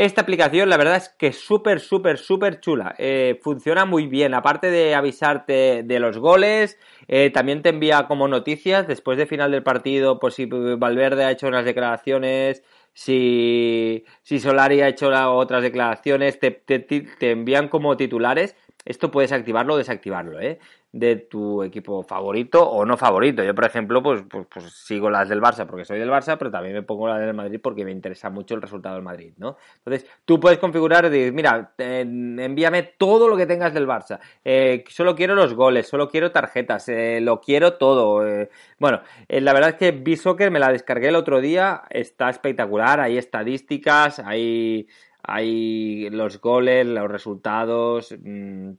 Esta 0.00 0.22
aplicación, 0.22 0.70
la 0.70 0.78
verdad 0.78 0.96
es 0.96 1.10
que 1.10 1.26
es 1.26 1.38
súper, 1.38 1.78
súper, 1.78 2.16
súper 2.16 2.60
chula. 2.60 2.94
Eh, 2.96 3.38
funciona 3.42 3.84
muy 3.84 4.06
bien. 4.06 4.32
Aparte 4.32 4.70
de 4.70 4.94
avisarte 4.94 5.82
de 5.82 6.00
los 6.00 6.16
goles, 6.16 6.78
eh, 7.06 7.28
también 7.28 7.60
te 7.60 7.68
envía 7.68 8.06
como 8.06 8.26
noticias 8.26 8.88
después 8.88 9.18
de 9.18 9.26
final 9.26 9.50
del 9.50 9.62
partido, 9.62 10.18
por 10.18 10.32
si 10.32 10.46
Valverde 10.46 11.24
ha 11.24 11.30
hecho 11.30 11.48
unas 11.48 11.66
declaraciones, 11.66 12.62
si, 12.94 14.06
si 14.22 14.40
Solari 14.40 14.80
ha 14.80 14.88
hecho 14.88 15.10
otras 15.34 15.62
declaraciones, 15.62 16.38
te, 16.38 16.50
te 16.50 17.30
envían 17.30 17.68
como 17.68 17.98
titulares. 17.98 18.56
Esto 18.86 19.10
puedes 19.10 19.32
activarlo 19.32 19.74
o 19.74 19.76
desactivarlo, 19.76 20.40
¿eh? 20.40 20.58
De 20.92 21.16
tu 21.16 21.62
equipo 21.62 22.02
favorito 22.02 22.68
o 22.68 22.84
no 22.84 22.96
favorito. 22.96 23.44
Yo, 23.44 23.54
por 23.54 23.64
ejemplo, 23.64 24.02
pues, 24.02 24.22
pues, 24.28 24.46
pues, 24.52 24.72
sigo 24.72 25.08
las 25.08 25.28
del 25.28 25.40
Barça 25.40 25.64
porque 25.66 25.84
soy 25.84 26.00
del 26.00 26.10
Barça, 26.10 26.36
pero 26.36 26.50
también 26.50 26.74
me 26.74 26.82
pongo 26.82 27.06
las 27.06 27.20
del 27.20 27.32
Madrid 27.32 27.60
porque 27.62 27.84
me 27.84 27.92
interesa 27.92 28.28
mucho 28.28 28.54
el 28.54 28.62
resultado 28.62 28.96
del 28.96 29.04
Madrid, 29.04 29.32
¿no? 29.36 29.56
Entonces, 29.78 30.10
tú 30.24 30.40
puedes 30.40 30.58
configurar 30.58 31.08
decir, 31.08 31.32
mira, 31.32 31.72
envíame 31.78 32.82
todo 32.82 33.28
lo 33.28 33.36
que 33.36 33.46
tengas 33.46 33.72
del 33.72 33.86
Barça. 33.86 34.18
Eh, 34.44 34.84
solo 34.88 35.14
quiero 35.14 35.34
los 35.36 35.54
goles, 35.54 35.86
solo 35.86 36.08
quiero 36.08 36.32
tarjetas, 36.32 36.88
eh, 36.88 37.20
lo 37.20 37.40
quiero 37.40 37.74
todo. 37.74 38.26
Eh. 38.26 38.50
Bueno, 38.78 39.00
la 39.28 39.52
verdad 39.52 39.70
es 39.70 39.76
que 39.76 39.92
B-Soccer 39.92 40.50
me 40.50 40.58
la 40.58 40.72
descargué 40.72 41.08
el 41.08 41.16
otro 41.16 41.40
día, 41.40 41.82
está 41.90 42.30
espectacular, 42.30 43.00
hay 43.00 43.16
estadísticas, 43.16 44.18
hay, 44.18 44.88
hay 45.22 46.10
los 46.10 46.40
goles, 46.40 46.84
los 46.86 47.08
resultados... 47.08 48.12
Mm, 48.20 48.72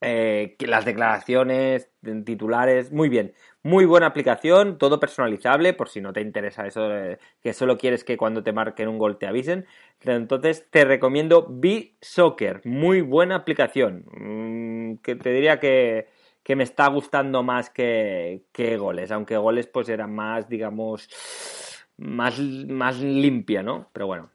eh, 0.00 0.56
las 0.60 0.84
declaraciones, 0.84 1.90
titulares, 2.24 2.90
muy 2.92 3.08
bien. 3.08 3.34
Muy 3.62 3.84
buena 3.84 4.06
aplicación, 4.06 4.78
todo 4.78 4.98
personalizable, 4.98 5.74
por 5.74 5.90
si 5.90 6.00
no 6.00 6.14
te 6.14 6.22
interesa 6.22 6.66
eso, 6.66 6.88
que 7.42 7.52
solo 7.52 7.76
quieres 7.76 8.04
que 8.04 8.16
cuando 8.16 8.42
te 8.42 8.52
marquen 8.52 8.88
un 8.88 8.98
gol 8.98 9.18
te 9.18 9.26
avisen. 9.26 9.66
Entonces 10.00 10.66
te 10.70 10.84
recomiendo 10.86 11.46
B-Soccer, 11.50 12.62
muy 12.64 13.02
buena 13.02 13.36
aplicación. 13.36 14.06
Mm, 14.12 14.96
que 15.02 15.16
te 15.16 15.30
diría 15.30 15.60
que, 15.60 16.08
que, 16.42 16.56
me 16.56 16.64
está 16.64 16.86
gustando 16.88 17.42
más 17.42 17.68
que, 17.68 18.44
que 18.52 18.78
goles, 18.78 19.10
aunque 19.10 19.36
goles 19.36 19.66
pues 19.66 19.90
eran 19.90 20.14
más, 20.14 20.48
digamos, 20.48 21.08
más, 21.98 22.38
más 22.38 22.98
limpia, 23.00 23.62
¿no? 23.62 23.90
Pero 23.92 24.06
bueno, 24.06 24.30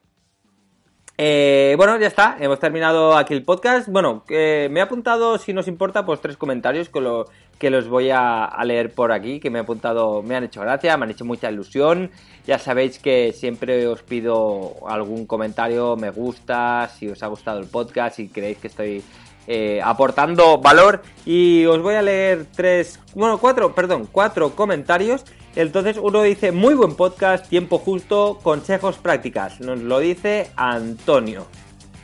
eh, 1.18 1.74
bueno, 1.76 1.98
ya 1.98 2.06
está, 2.06 2.36
hemos 2.40 2.58
terminado 2.58 3.16
aquí 3.16 3.34
el 3.34 3.42
podcast. 3.42 3.88
Bueno, 3.88 4.24
me 4.28 4.66
he 4.66 4.80
apuntado, 4.80 5.38
si 5.38 5.52
nos 5.52 5.68
importa, 5.68 6.04
pues 6.04 6.20
tres 6.20 6.36
comentarios 6.36 6.88
que, 6.88 7.00
lo, 7.00 7.26
que 7.58 7.70
los 7.70 7.88
voy 7.88 8.10
a, 8.10 8.50
leer 8.64 8.92
por 8.92 9.12
aquí, 9.12 9.40
que 9.40 9.50
me 9.50 9.58
he 9.58 9.62
apuntado, 9.62 10.22
me 10.22 10.36
han 10.36 10.44
hecho 10.44 10.60
gracia, 10.60 10.96
me 10.96 11.04
han 11.04 11.10
hecho 11.10 11.24
mucha 11.24 11.50
ilusión. 11.50 12.10
Ya 12.46 12.58
sabéis 12.58 12.98
que 12.98 13.32
siempre 13.32 13.86
os 13.86 14.02
pido 14.02 14.74
algún 14.88 15.26
comentario, 15.26 15.96
me 15.96 16.10
gusta, 16.10 16.88
si 16.88 17.08
os 17.08 17.22
ha 17.22 17.26
gustado 17.28 17.60
el 17.60 17.66
podcast, 17.66 18.16
si 18.16 18.28
creéis 18.28 18.58
que 18.58 18.68
estoy 18.68 19.02
eh, 19.46 19.80
aportando 19.82 20.58
valor. 20.58 21.02
Y 21.24 21.64
os 21.66 21.80
voy 21.80 21.94
a 21.94 22.02
leer 22.02 22.46
tres, 22.54 23.00
bueno, 23.14 23.38
cuatro, 23.38 23.74
perdón, 23.74 24.08
cuatro 24.10 24.50
comentarios 24.50 25.24
entonces 25.56 25.96
uno 26.00 26.22
dice, 26.22 26.52
muy 26.52 26.74
buen 26.74 26.94
podcast, 26.94 27.48
tiempo 27.48 27.78
justo, 27.78 28.38
consejos 28.42 28.98
prácticas. 28.98 29.58
Nos 29.60 29.80
lo 29.80 29.98
dice 30.00 30.50
Antonio. 30.54 31.46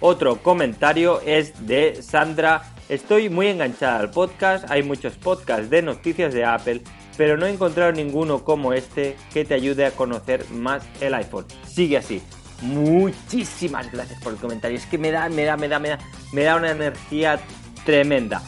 Otro 0.00 0.42
comentario 0.42 1.20
es 1.20 1.66
de 1.66 2.02
Sandra. 2.02 2.62
Estoy 2.88 3.28
muy 3.28 3.48
enganchada 3.48 4.00
al 4.00 4.10
podcast, 4.10 4.70
hay 4.70 4.82
muchos 4.82 5.14
podcasts 5.14 5.68
de 5.68 5.82
noticias 5.82 6.32
de 6.32 6.46
Apple, 6.46 6.80
pero 7.18 7.36
no 7.36 7.44
he 7.44 7.50
encontrado 7.50 7.92
ninguno 7.92 8.42
como 8.42 8.72
este 8.72 9.16
que 9.32 9.44
te 9.44 9.52
ayude 9.52 9.84
a 9.84 9.90
conocer 9.90 10.48
más 10.50 10.82
el 11.02 11.12
iPhone. 11.12 11.44
Sigue 11.66 11.98
así. 11.98 12.22
Muchísimas 12.62 13.92
gracias 13.92 14.18
por 14.22 14.32
el 14.32 14.38
comentario. 14.38 14.78
Es 14.78 14.86
que 14.86 14.96
me 14.96 15.10
da, 15.10 15.28
me 15.28 15.44
da, 15.44 15.58
me 15.58 15.68
da, 15.68 15.78
me 15.78 15.90
da, 15.90 15.98
me 16.32 16.42
da 16.42 16.56
una 16.56 16.70
energía 16.70 17.38
tremenda. 17.84 18.42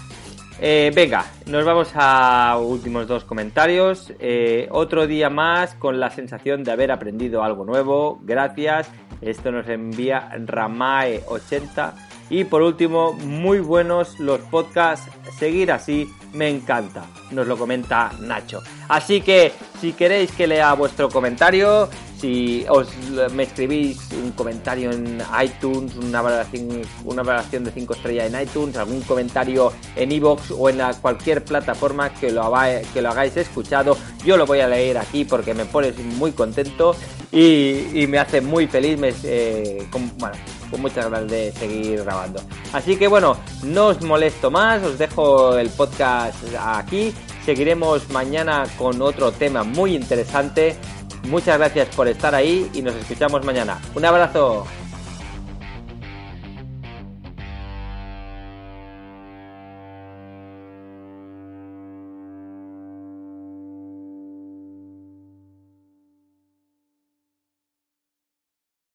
Eh, 0.60 0.92
venga, 0.94 1.26
nos 1.46 1.64
vamos 1.64 1.90
a 1.94 2.56
últimos 2.60 3.06
dos 3.08 3.24
comentarios. 3.24 4.12
Eh, 4.20 4.68
otro 4.70 5.06
día 5.06 5.28
más 5.28 5.74
con 5.74 5.98
la 5.98 6.10
sensación 6.10 6.62
de 6.62 6.72
haber 6.72 6.92
aprendido 6.92 7.42
algo 7.42 7.64
nuevo. 7.64 8.20
Gracias. 8.22 8.88
Esto 9.20 9.50
nos 9.50 9.68
envía 9.68 10.30
Ramae80. 10.32 11.92
Y 12.30 12.44
por 12.44 12.62
último, 12.62 13.12
muy 13.12 13.58
buenos 13.58 14.18
los 14.20 14.40
podcasts. 14.40 15.10
Seguir 15.38 15.72
así 15.72 16.08
me 16.34 16.48
encanta. 16.48 17.04
Nos 17.30 17.46
lo 17.46 17.56
comenta 17.56 18.12
Nacho. 18.20 18.62
Así 18.88 19.20
que 19.20 19.52
si 19.80 19.92
queréis 19.92 20.32
que 20.32 20.46
lea 20.46 20.72
vuestro 20.74 21.08
comentario, 21.08 21.88
si 22.20 22.64
os 22.68 22.88
me 23.32 23.42
escribís 23.42 23.98
un 24.12 24.32
comentario 24.32 24.90
en 24.90 25.22
iTunes, 25.42 25.94
una 25.96 26.22
valoración, 26.22 26.82
una 27.04 27.22
valoración 27.22 27.64
de 27.64 27.70
5 27.70 27.92
estrellas 27.94 28.32
en 28.32 28.40
iTunes, 28.40 28.76
algún 28.76 29.02
comentario 29.02 29.72
en 29.96 30.12
iVoox 30.12 30.52
o 30.52 30.70
en 30.70 30.78
cualquier 31.00 31.44
plataforma 31.44 32.10
que 32.14 32.30
lo, 32.30 32.50
que 32.92 33.02
lo 33.02 33.10
hagáis 33.10 33.36
escuchado, 33.36 33.96
yo 34.24 34.36
lo 34.36 34.46
voy 34.46 34.60
a 34.60 34.68
leer 34.68 34.98
aquí 34.98 35.24
porque 35.24 35.54
me 35.54 35.66
pone 35.66 35.92
muy 35.92 36.32
contento 36.32 36.96
y, 37.30 38.06
me 38.08 38.18
hace 38.18 38.40
muy 38.40 38.68
feliz, 38.68 38.98
eh, 39.24 39.86
bueno, 40.18 40.36
con 40.70 40.82
muchas 40.82 41.10
ganas 41.10 41.30
de 41.30 41.52
seguir 41.52 42.02
grabando. 42.04 42.40
Así 42.72 42.96
que 42.96 43.08
bueno, 43.08 43.36
no 43.62 43.88
os 43.88 44.02
molesto 44.02 44.50
más, 44.50 44.82
os 44.82 44.98
dejo 44.98 45.56
el 45.56 45.68
podcast 45.70 46.36
aquí. 46.58 47.14
Seguiremos 47.44 48.08
mañana 48.10 48.64
con 48.78 49.00
otro 49.02 49.32
tema 49.32 49.64
muy 49.64 49.94
interesante. 49.94 50.76
Muchas 51.24 51.58
gracias 51.58 51.88
por 51.94 52.08
estar 52.08 52.34
ahí 52.34 52.70
y 52.74 52.82
nos 52.82 52.94
escuchamos 52.94 53.44
mañana. 53.44 53.80
Un 53.94 54.04
abrazo. 54.04 54.66